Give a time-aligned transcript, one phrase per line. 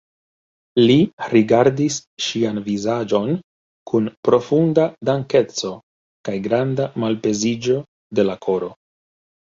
[0.85, 0.93] Li
[1.33, 1.97] rigardis
[2.29, 3.29] ŝian vizaĝon
[3.93, 5.75] kun profunda dankeco
[6.31, 7.83] kaj granda malpeziĝo
[8.19, 8.77] de la koro.